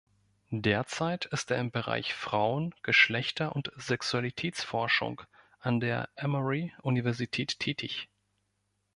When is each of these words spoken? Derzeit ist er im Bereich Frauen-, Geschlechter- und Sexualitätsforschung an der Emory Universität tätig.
Derzeit 0.55 1.25
ist 1.25 1.51
er 1.51 1.59
im 1.59 1.69
Bereich 1.69 2.15
Frauen-, 2.15 2.73
Geschlechter- 2.81 3.55
und 3.55 3.71
Sexualitätsforschung 3.75 5.21
an 5.59 5.79
der 5.79 6.09
Emory 6.15 6.73
Universität 6.81 7.59
tätig. 7.59 8.09